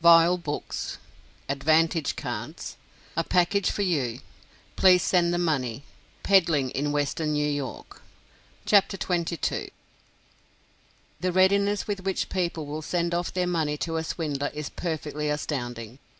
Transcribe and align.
VILE 0.00 0.38
BOOKS. 0.38 0.98
"ADVANTAGE 1.48 2.14
CARDS." 2.14 2.76
A 3.16 3.24
PACKAGE 3.24 3.72
FOR 3.72 3.82
YOU; 3.82 4.20
PLEASE 4.76 5.02
SEND 5.02 5.34
THE 5.34 5.36
MONEY. 5.38 5.82
PEDDLING 6.22 6.70
IN 6.70 6.92
WESTERN 6.92 7.32
NEW 7.32 7.48
YORK. 7.48 8.00
The 8.66 9.72
readiness 11.32 11.88
with 11.88 12.04
which 12.04 12.28
people 12.28 12.66
will 12.66 12.82
send 12.82 13.12
off 13.12 13.34
their 13.34 13.48
money 13.48 13.76
to 13.78 13.96
a 13.96 14.04
swindler 14.04 14.52
is 14.54 14.68
perfectly 14.68 15.28
astounding. 15.28 15.98